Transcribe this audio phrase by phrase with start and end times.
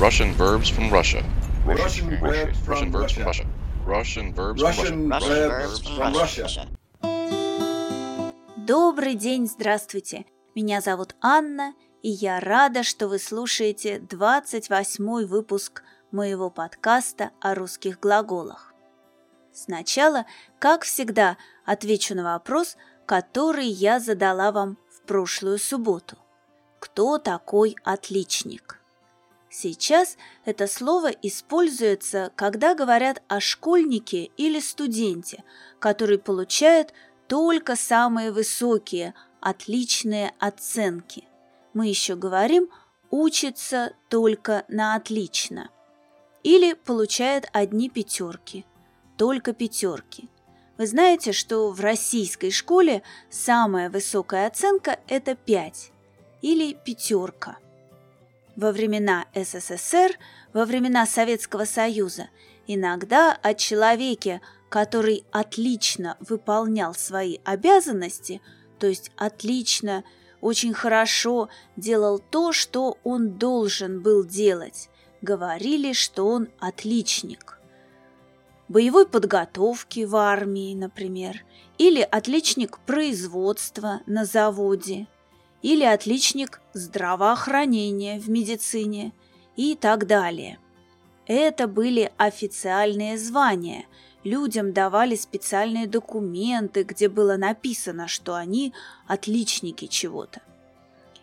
[0.00, 1.24] Russian verbs from Russia.
[1.66, 3.46] Russian verbs from Russian verbs from Russia.
[3.84, 3.84] Russia.
[3.84, 5.48] Russian verbs from Russia.
[5.48, 6.68] verbs from Russia.
[8.56, 10.24] Добрый день, здравствуйте.
[10.54, 17.98] Меня зовут Анна, и я рада, что вы слушаете 28-й выпуск моего подкаста о русских
[17.98, 18.72] глаголах.
[19.52, 20.26] Сначала,
[20.60, 26.16] как всегда, отвечу на вопрос, который я задала вам в прошлую субботу.
[26.78, 28.77] Кто такой отличник?
[29.60, 35.42] Сейчас это слово используется, когда говорят о школьнике или студенте,
[35.80, 36.94] который получает
[37.26, 41.26] только самые высокие, отличные оценки.
[41.74, 42.68] Мы еще говорим
[43.10, 45.70] «учится только на отлично»
[46.44, 48.64] или получает одни пятерки,
[49.16, 50.28] только пятерки.
[50.76, 55.90] Вы знаете, что в российской школе самая высокая оценка– это 5
[56.42, 57.58] или пятерка.
[58.58, 60.18] Во времена СССР,
[60.52, 62.28] во времена Советского Союза
[62.66, 68.42] иногда о человеке, который отлично выполнял свои обязанности,
[68.80, 70.02] то есть отлично,
[70.40, 74.90] очень хорошо делал то, что он должен был делать,
[75.22, 77.60] говорили, что он отличник
[78.68, 81.44] боевой подготовки в армии, например,
[81.78, 85.06] или отличник производства на заводе,
[85.62, 89.12] или отличник здравоохранения в медицине
[89.56, 90.58] и так далее.
[91.26, 93.86] Это были официальные звания.
[94.24, 98.72] Людям давали специальные документы, где было написано, что они
[99.06, 100.42] отличники чего-то.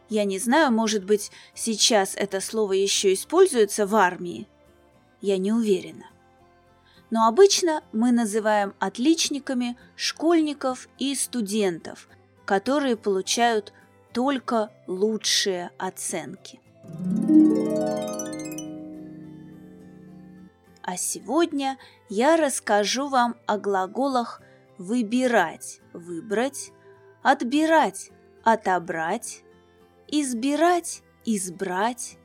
[0.10, 4.48] Я не знаю, может быть, сейчас это слово еще используется в армии.
[5.22, 6.06] Я не уверена
[7.10, 12.10] но обычно мы называем отличниками школьников и студентов,
[12.46, 13.74] которые получают
[14.16, 16.62] только лучшие оценки.
[20.82, 24.42] А сегодня я расскажу вам о глаголах
[24.78, 26.72] выбирать– выбрать,
[27.24, 28.12] отбирать–
[28.46, 29.44] отобрать,
[30.08, 32.18] избирать– избрать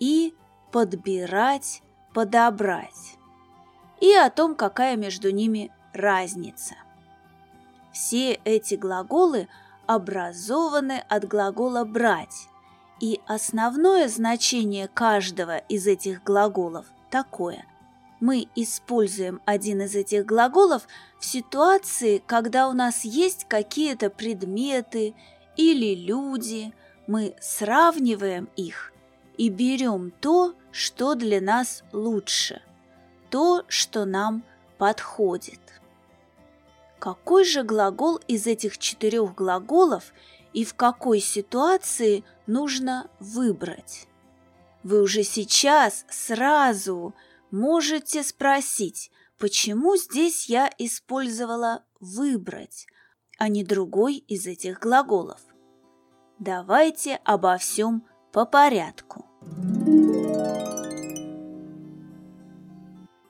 [0.00, 0.34] и
[0.72, 1.82] подбирать–
[2.12, 3.16] подобрать
[4.00, 6.74] и о том, какая между ними разница.
[7.92, 9.46] Все эти глаголы
[9.86, 12.48] образованы от глагола «брать»,
[13.00, 17.64] и основное значение каждого из этих глаголов такое.
[18.20, 20.86] Мы используем один из этих глаголов
[21.18, 25.14] в ситуации, когда у нас есть какие-то предметы
[25.56, 26.74] или люди,
[27.06, 28.92] мы сравниваем их
[29.38, 32.60] и берем то, что для нас лучше–
[33.30, 34.42] то, что нам
[34.76, 35.60] подходит.
[37.00, 40.12] Какой же глагол из этих четырех глаголов
[40.52, 44.06] и в какой ситуации нужно выбрать?
[44.82, 47.14] Вы уже сейчас сразу
[47.50, 52.86] можете спросить, почему здесь я использовала «выбрать»,
[53.38, 55.40] а не другой из этих глаголов.
[56.38, 59.24] Давайте обо всем по порядку.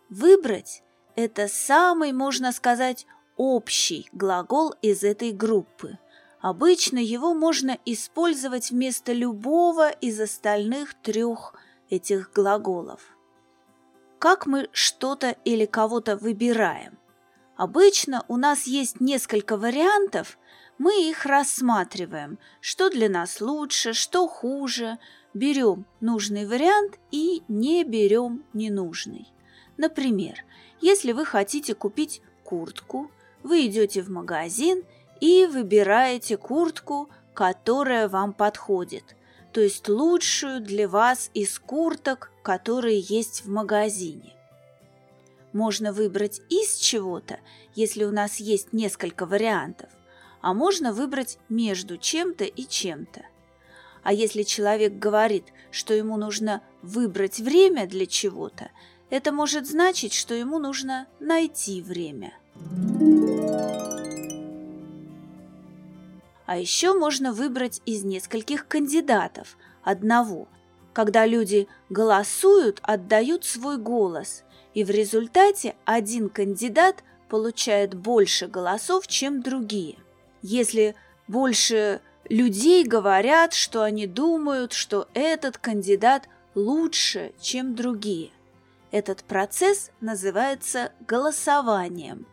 [0.08, 0.82] Выбрать–
[1.14, 3.06] это самый, можно сказать,
[3.40, 5.98] общий глагол из этой группы.
[6.42, 11.54] Обычно его можно использовать вместо любого из остальных трех
[11.88, 13.00] этих глаголов.
[14.18, 16.98] Как мы что-то или кого-то выбираем?
[17.56, 20.38] Обычно у нас есть несколько вариантов,
[20.76, 24.98] мы их рассматриваем, что для нас лучше, что хуже,
[25.32, 29.32] берем нужный вариант и не берем ненужный.
[29.78, 30.44] Например,
[30.82, 33.10] если вы хотите купить куртку,
[33.42, 34.84] вы идете в магазин
[35.20, 39.16] и выбираете куртку, которая вам подходит,
[39.52, 44.34] то есть лучшую для вас из курток, которые есть в магазине.
[45.52, 47.40] Можно выбрать из чего-то,
[47.74, 49.90] если у нас есть несколько вариантов,
[50.40, 53.22] а можно выбрать между чем-то и чем-то.
[54.02, 58.70] А если человек говорит, что ему нужно выбрать время для чего-то,
[59.10, 62.32] это может значить, что ему нужно найти время.
[66.46, 70.48] А еще можно выбрать из нескольких кандидатов одного.
[70.92, 74.42] Когда люди голосуют, отдают свой голос,
[74.74, 79.96] и в результате один кандидат получает больше голосов, чем другие.
[80.42, 80.96] Если
[81.28, 88.30] больше людей говорят, что они думают, что этот кандидат лучше, чем другие.
[88.90, 92.26] Этот процесс называется голосованием.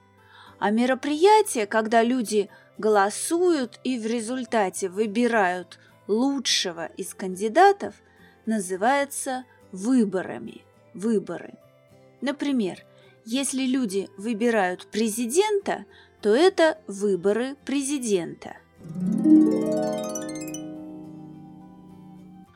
[0.59, 7.95] А мероприятие, когда люди голосуют и в результате выбирают лучшего из кандидатов,
[8.45, 10.63] называется выборами,
[10.93, 11.53] выборы.
[12.21, 12.83] Например,
[13.25, 15.85] если люди выбирают президента,
[16.21, 18.57] то это выборы президента.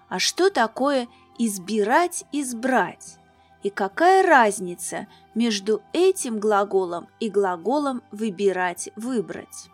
[0.08, 1.08] А что такое
[1.38, 3.18] избирать, избрать?
[3.64, 9.70] И какая разница между этим глаголом и глаголом выбирать, выбрать?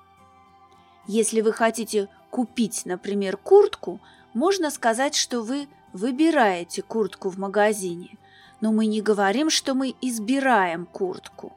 [1.08, 4.02] Если вы хотите купить, например, куртку,
[4.34, 8.18] можно сказать, что вы выбираете куртку в магазине,
[8.60, 11.54] но мы не говорим, что мы избираем куртку.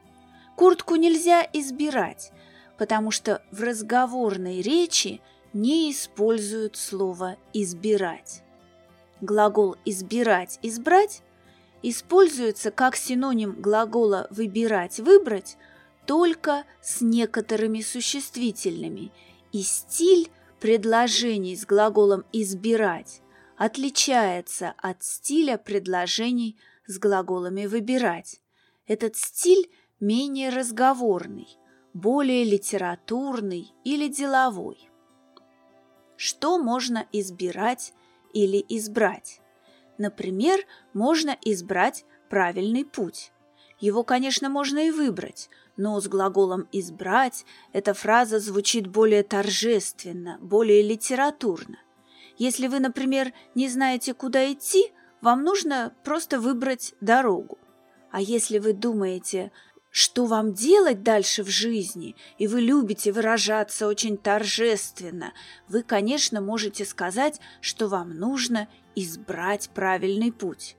[0.55, 2.33] Куртку нельзя избирать,
[2.79, 5.21] потому что в разговорной речи
[5.53, 8.45] не используют слово «избирать».
[9.21, 11.23] Глагол «избирать», «избрать»
[11.83, 15.57] используется как синоним глагола «выбирать», «выбрать»
[16.07, 19.13] только с некоторыми существительными,
[19.53, 20.31] и стиль
[20.61, 23.23] предложений с глаголом «избирать»
[23.57, 28.41] отличается от стиля предложений с глаголами «выбирать».
[28.87, 31.47] Этот стиль менее разговорный,
[31.93, 34.91] более литературный или деловой.
[36.17, 37.93] Что можно избирать
[38.33, 39.40] или избрать?
[40.01, 40.61] Например,
[40.95, 43.33] можно избрать правильный путь.
[43.81, 47.45] Его, конечно, можно и выбрать, но с глаголом «избрать»
[47.75, 51.77] эта фраза звучит более торжественно, более литературно.
[52.39, 57.59] Если вы, например, не знаете, куда идти, вам нужно просто выбрать дорогу.
[58.11, 59.53] А если вы думаете,
[59.91, 65.33] что вам делать дальше в жизни, и вы любите выражаться очень торжественно,
[65.69, 70.77] вы, конечно, можете сказать, что вам нужно избрать правильный путь.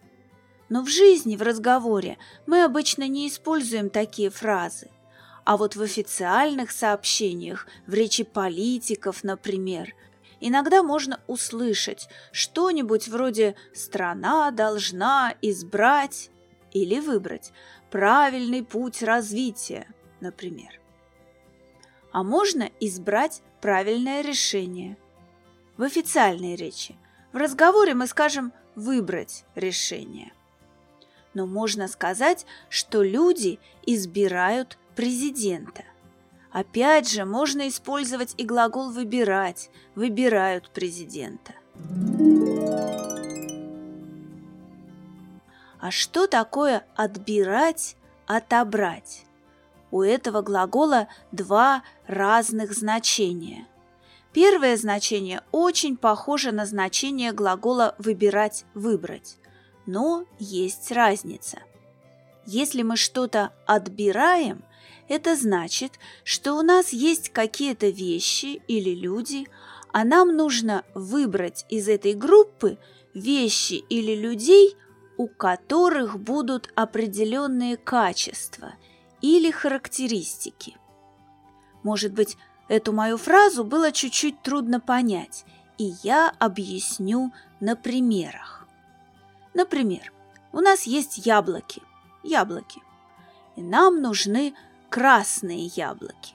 [0.70, 4.90] Но в жизни, в разговоре мы обычно не используем такие фразы.
[5.44, 9.94] А вот в официальных сообщениях, в речи политиков, например,
[10.40, 16.30] иногда можно услышать что-нибудь вроде «страна должна избрать»
[16.72, 17.52] или выбрать
[17.92, 19.88] правильный путь развития,
[20.22, 20.80] например.
[22.12, 24.98] А можно избрать правильное решение.
[25.78, 26.96] В официальной речи
[27.32, 30.34] в разговоре мы скажем «выбрать решение».
[31.34, 35.84] Но можно сказать, что люди избирают президента.
[36.52, 41.54] Опять же, можно использовать и глагол «выбирать», «выбирают президента».
[45.82, 47.96] А что такое «отбирать»,
[48.28, 49.26] «отобрать»?
[49.90, 53.68] У этого глагола два разных значения.
[54.32, 59.38] Первое значение очень похоже на значение глагола «выбирать», «выбрать»,
[59.88, 61.58] но есть разница.
[62.46, 64.64] Если мы что-то отбираем,
[65.10, 65.94] это значит,
[66.24, 69.48] что у нас есть какие-то вещи или люди,
[69.92, 72.78] а нам нужно выбрать из этой группы
[73.16, 74.78] вещи или людей,
[75.22, 78.74] у которых будут определенные качества
[79.22, 80.78] или характеристики.
[81.84, 82.38] Может быть,
[82.72, 85.44] Эту мою фразу было чуть-чуть трудно понять,
[85.78, 88.66] и я объясню на примерах.
[89.54, 90.14] Например,
[90.54, 91.82] у нас есть яблоки,
[92.24, 92.82] яблоки,
[93.58, 94.54] и нам нужны
[94.90, 96.34] красные яблоки.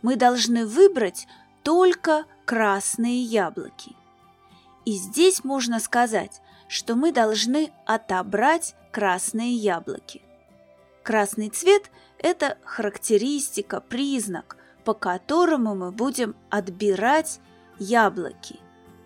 [0.00, 1.28] Мы должны выбрать
[1.62, 3.94] только красные яблоки.
[4.86, 10.22] И здесь можно сказать, что мы должны отобрать красные яблоки.
[11.02, 17.40] Красный цвет– это характеристика, признак, по которому мы будем отбирать
[17.78, 18.58] яблоки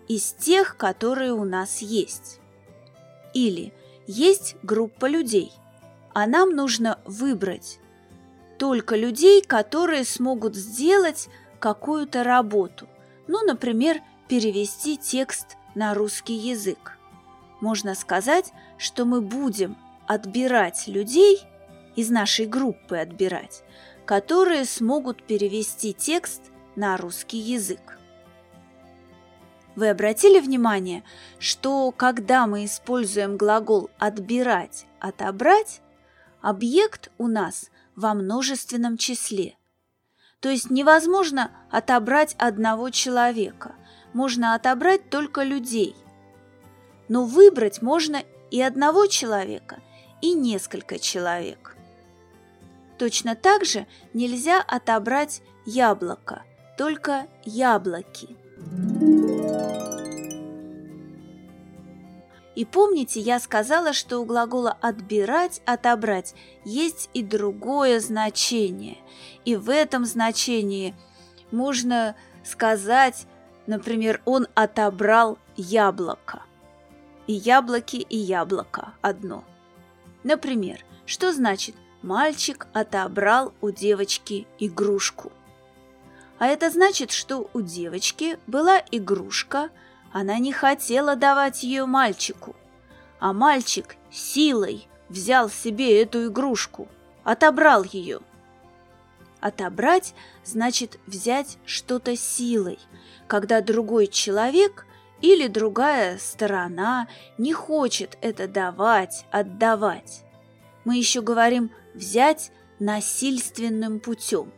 [0.07, 2.39] из тех, которые у нас есть.
[3.33, 3.73] Или
[4.07, 5.51] есть группа людей,
[6.13, 7.79] а нам нужно выбрать
[8.57, 12.87] только людей, которые смогут сделать какую-то работу.
[13.27, 16.97] Ну, например, перевести текст на русский язык.
[17.61, 19.77] Можно сказать, что мы будем
[20.07, 21.41] отбирать людей,
[21.95, 23.63] из нашей группы отбирать,
[24.05, 26.41] которые смогут перевести текст
[26.75, 27.97] на русский язык.
[29.75, 31.03] Вы обратили внимание,
[31.39, 35.81] что когда мы используем глагол «отбирать», «отобрать»,
[36.41, 39.55] объект у нас во множественном числе.
[40.39, 43.75] То есть невозможно отобрать одного человека,
[44.13, 45.95] можно отобрать только людей.
[47.11, 49.81] Но выбрать можно и одного человека,
[50.21, 51.75] и несколько человек.
[52.97, 56.43] Точно так же нельзя отобрать яблоко,
[56.77, 58.37] только яблоки.
[62.55, 68.99] И помните, я сказала, что у глагола «отбирать», «отобрать» есть и другое значение.
[69.43, 70.95] И в этом значении
[71.51, 72.15] можно
[72.45, 73.27] сказать,
[73.67, 76.43] например, «он отобрал яблоко».
[77.27, 79.43] И яблоки и яблоко одно.
[80.23, 85.31] Например, что значит «мальчик отобрал у девочки игрушку»?
[86.39, 89.69] А это значит, что у девочки была игрушка,
[90.11, 92.55] она не хотела давать ее мальчику,
[93.19, 96.87] а мальчик силой взял себе эту игрушку,
[97.23, 98.21] отобрал ее.
[99.39, 100.13] Отобрать
[100.43, 102.79] значит взять что-то силой,
[103.27, 104.85] когда другой человек
[105.21, 110.23] или другая сторона не хочет это давать, отдавать.
[110.83, 114.51] Мы еще говорим «взять насильственным путем».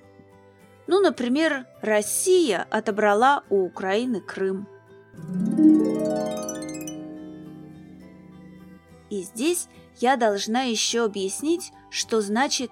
[0.87, 4.67] Ну, например, Россия отобрала у Украины Крым.
[9.09, 9.67] И здесь
[9.99, 12.71] я должна еще объяснить, что значит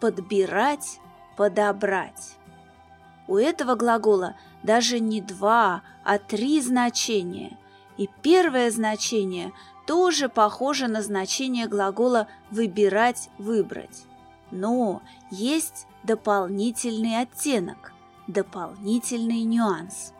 [0.00, 0.98] «подбирать»,
[1.36, 2.36] «подобрать».
[3.26, 7.56] У этого глагола даже не два, а три значения.
[7.96, 9.52] И первое значение
[9.86, 14.04] тоже похоже на значение глагола «выбирать», «выбрать».
[14.50, 17.92] Но есть дополнительный оттенок,
[18.26, 20.12] дополнительный нюанс.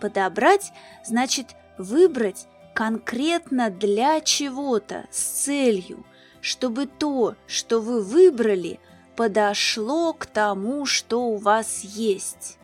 [0.00, 0.72] Подобрать
[1.04, 6.04] значит выбрать конкретно для чего-то, с целью,
[6.40, 8.78] чтобы то, что вы выбрали,
[9.16, 12.58] подошло к тому, что у вас есть.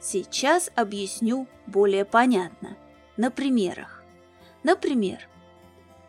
[0.00, 2.76] Сейчас объясню более понятно,
[3.16, 4.02] на примерах.
[4.62, 5.28] Например,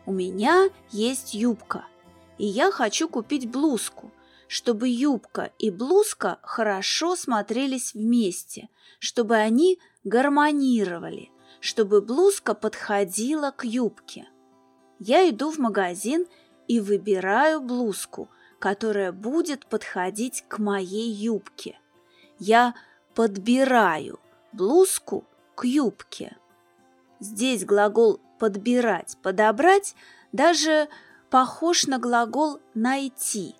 [0.06, 1.84] у меня есть юбка,
[2.38, 4.10] и я хочу купить блузку,
[4.48, 14.26] чтобы юбка и блузка хорошо смотрелись вместе, чтобы они гармонировали– чтобы блузка подходила к юбке.
[14.98, 16.26] Я иду в магазин
[16.66, 21.78] и выбираю блузку, которая будет подходить к моей юбке.
[22.38, 22.74] Я
[23.14, 24.18] подбираю
[24.52, 25.24] блузку
[25.60, 26.38] к юбке.
[27.20, 29.94] Здесь глагол «подбирать», «подобрать»
[30.32, 30.88] даже
[31.28, 33.54] похож на глагол «найти».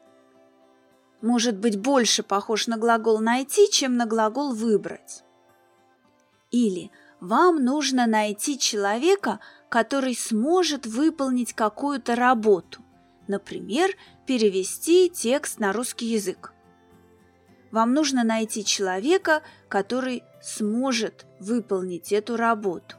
[1.21, 5.25] Может быть, больше похож на глагол «найти», чем на глагол «выбрать».
[6.51, 6.91] Или
[7.21, 9.39] вам нужно найти человека,
[9.69, 12.83] который сможет выполнить какую-то работу,
[13.29, 13.91] например,
[14.25, 16.55] перевести текст на русский язык.
[17.71, 22.97] Вам нужно найти человека, который сможет выполнить эту работу.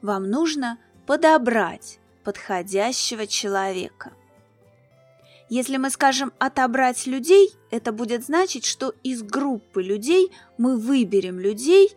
[0.00, 4.12] Вам нужно подобрать подходящего человека.
[5.50, 11.94] Если мы скажем «отобрать людей», это будет значить, что из группы людей мы выберем людей,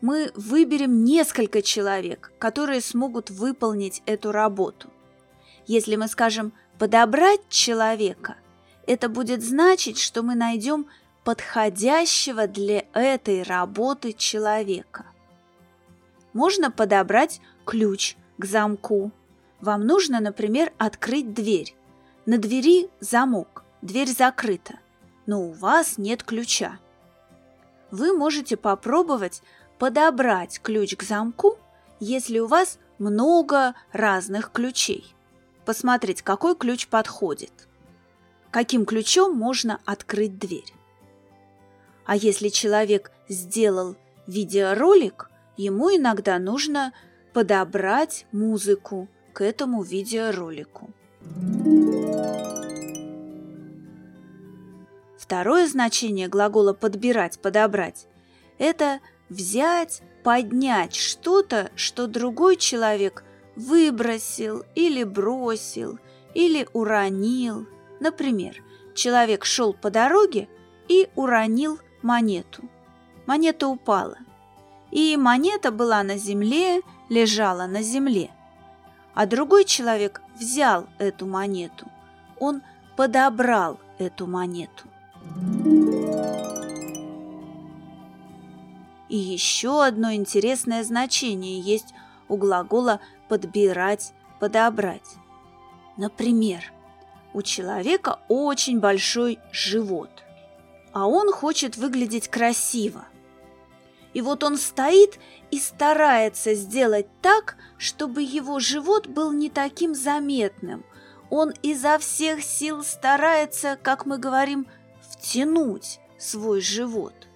[0.00, 4.90] мы выберем несколько человек, которые смогут выполнить эту работу.
[5.66, 8.36] Если мы скажем «подобрать человека»,
[8.86, 10.86] это будет значить, что мы найдем
[11.24, 15.06] подходящего для этой работы человека.
[16.32, 19.10] Можно подобрать ключ к замку.
[19.60, 21.74] Вам нужно, например, открыть дверь.
[22.26, 24.78] На двери замок, дверь закрыта,
[25.26, 26.78] но у вас нет ключа.
[27.90, 29.42] Вы можете попробовать
[29.78, 31.58] подобрать ключ к замку,
[32.00, 35.14] если у вас много разных ключей.
[35.64, 37.52] Посмотреть, какой ключ подходит.
[38.54, 40.72] Каким ключом можно открыть дверь.
[42.06, 43.96] А если человек сделал
[44.28, 46.92] видеоролик, ему иногда нужно
[47.32, 50.90] подобрать музыку к этому видеоролику.
[55.18, 58.06] Второе значение глагола «подбирать», «подобрать»–
[58.58, 63.24] это взять, поднять что-то, что другой человек
[63.56, 65.98] выбросил или бросил,
[66.34, 67.66] или уронил.
[68.04, 68.62] Например,
[68.94, 70.46] человек шел по дороге
[70.88, 72.62] и уронил монету.
[73.24, 74.18] Монета упала.
[74.90, 78.30] И монета была на земле, лежала на земле.
[79.14, 81.86] А другой человек взял эту монету.
[82.38, 82.60] Он
[82.94, 84.84] подобрал эту монету.
[89.08, 91.94] И еще одно интересное значение есть
[92.28, 95.16] у глагола «подбирать», «подобрать».
[95.96, 96.70] Например,
[97.34, 100.22] у человека очень большой живот,
[100.92, 103.04] а он хочет выглядеть красиво.
[104.14, 105.18] И вот он стоит
[105.50, 110.84] и старается сделать так, чтобы его живот был не таким заметным.
[111.28, 114.66] Он изо всех сил старается, как мы говорим,
[115.10, 117.28] втянуть свой живот.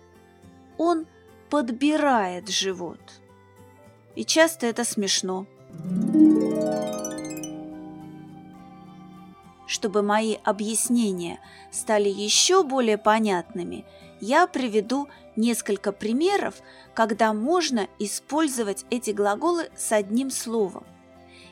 [0.79, 1.07] Он–
[1.51, 3.01] подбирает живот.
[4.15, 5.47] И часто это смешно.
[9.69, 13.85] Чтобы мои объяснения стали еще более понятными,
[14.19, 16.63] я приведу несколько примеров,
[16.95, 20.85] когда можно использовать эти глаголы с одним словом.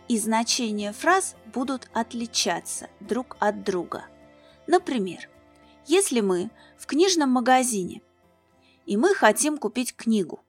[0.09, 4.07] и значения фраз будут отличаться друг от друга.
[4.69, 5.29] Например,
[5.85, 8.03] если мы в книжном магазине
[8.87, 10.41] и мы хотим купить книгу,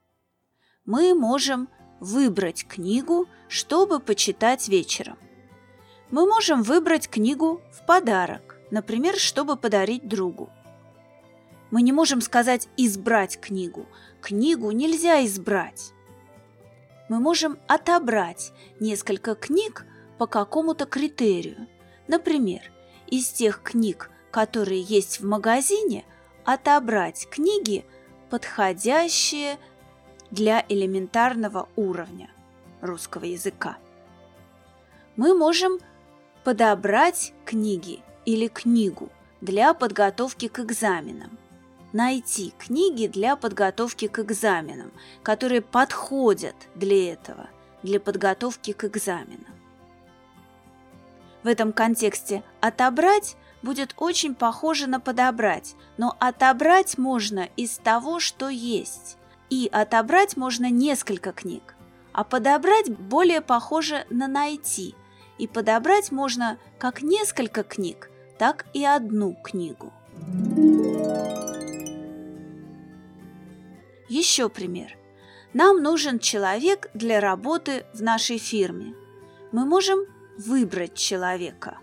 [0.85, 1.69] мы можем
[1.99, 5.17] выбрать книгу, чтобы почитать вечером.
[6.09, 10.49] Мы можем выбрать книгу в подарок, например, чтобы подарить другу.
[11.69, 13.85] Мы не можем сказать «избрать книгу».
[14.21, 15.91] Книгу нельзя избрать.
[17.09, 19.85] Мы можем отобрать несколько книг
[20.17, 21.67] по какому-то критерию.
[22.07, 22.61] Например,
[23.07, 26.05] из тех книг, которые есть в магазине,
[26.45, 27.85] отобрать книги,
[28.29, 29.57] подходящие
[30.31, 32.29] для элементарного уровня
[32.81, 33.77] русского языка.
[35.17, 35.79] Мы можем
[36.47, 39.09] подобрать книги или книгу
[39.41, 41.37] для подготовки к экзаменам.
[41.91, 47.49] Найти книги для подготовки к экзаменам, которые подходят для этого,
[47.83, 49.53] для подготовки к экзаменам.
[51.43, 58.47] В этом контексте «отобрать» будет очень похоже на «подобрать», но отобрать можно из того, что
[58.47, 59.17] есть.
[59.49, 61.75] И отобрать можно несколько книг,
[62.13, 64.95] а подобрать более похоже на «найти»,
[65.37, 69.93] и подобрать можно как несколько книг, так и одну книгу.
[74.09, 74.97] Еще пример.
[75.53, 78.93] Нам нужен человек для работы в нашей фирме.
[79.51, 79.99] Мы можем
[80.37, 81.77] выбрать человека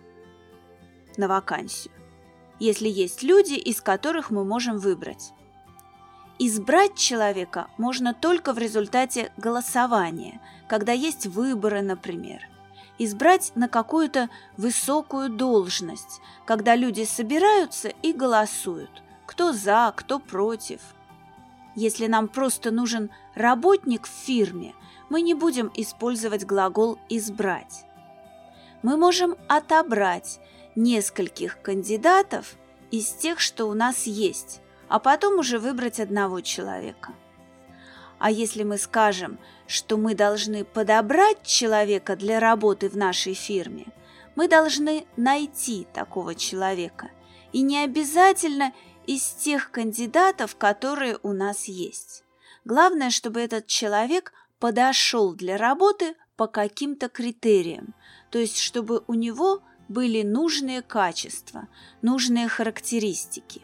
[1.16, 1.92] на вакансию,
[2.60, 5.32] если есть люди, из которых мы можем выбрать.
[6.38, 12.48] Избрать человека можно только в результате голосования, когда есть выборы, например.
[12.98, 20.80] Избрать на какую-то высокую должность, когда люди собираются и голосуют, кто за, кто против.
[21.74, 24.74] Если нам просто нужен работник в фирме,
[25.10, 27.84] мы не будем использовать глагол «избрать».
[28.82, 30.38] Мы можем отобрать
[30.76, 32.54] нескольких кандидатов
[32.90, 37.12] из тех, что у нас есть, а потом уже выбрать одного человека.
[38.24, 43.84] А если мы скажем, что мы должны подобрать человека для работы в нашей фирме,
[44.34, 47.10] мы должны найти такого человека.
[47.52, 48.72] И не обязательно
[49.06, 52.24] из тех кандидатов, которые у нас есть.
[52.64, 57.94] Главное, чтобы этот человек подошел для работы по каким-то критериям,
[58.30, 61.68] то есть чтобы у него были нужные качества,
[62.00, 63.60] нужные характеристики.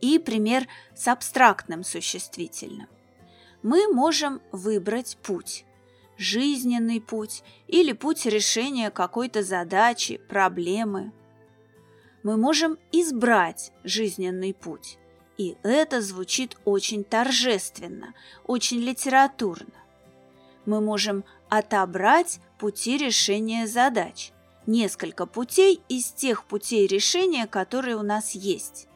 [0.00, 2.88] И пример с абстрактным существительным.
[3.62, 5.64] Мы можем выбрать путь–
[6.20, 11.12] жизненный путь или путь решения какой-то задачи, проблемы.
[12.22, 14.98] Мы можем избрать жизненный путь,
[15.38, 18.12] и это звучит очень торжественно,
[18.44, 19.72] очень литературно.
[20.66, 24.32] Мы можем отобрать пути решения задач.
[24.66, 28.88] Несколько путей из тех путей решения, которые у нас есть.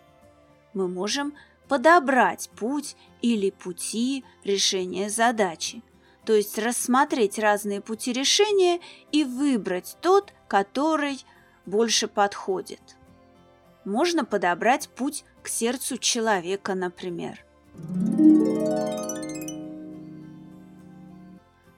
[0.75, 1.35] Мы можем
[1.69, 5.83] подобрать путь или пути решения задачи,
[6.25, 8.81] то есть рассмотреть разные пути решения
[9.13, 11.25] и выбрать тот, который
[11.65, 12.81] больше подходит.
[13.85, 17.45] Можно подобрать путь к сердцу человека, например.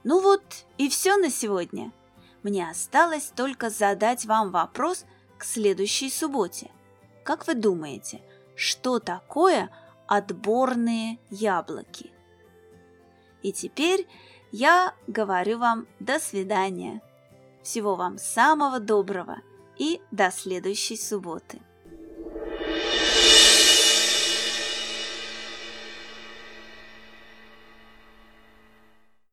[0.05, 0.43] Ну вот
[0.79, 1.93] и все на сегодня.
[2.45, 5.05] Мне осталось только задать вам вопрос
[5.37, 6.71] к следующей субботе.
[7.25, 8.23] Как вы думаете,
[8.57, 9.71] что такое
[10.07, 12.11] отборные яблоки?
[13.43, 14.09] И теперь
[14.51, 17.03] я говорю вам до свидания.
[17.63, 19.39] Всего вам самого доброго
[19.77, 21.61] и до следующей субботы.